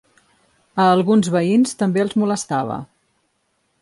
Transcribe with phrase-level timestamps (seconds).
[0.83, 2.79] A alguns veïns també els molestava.